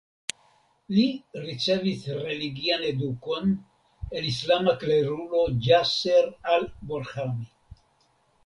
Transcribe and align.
Li 0.93 1.03
ricevis 1.41 2.07
religian 2.21 2.87
edukon 2.91 3.53
el 4.21 4.31
islama 4.31 4.75
klerulo 4.85 5.45
Ĝaser 5.69 6.35
Al 6.57 6.67
Borhami. 6.93 7.51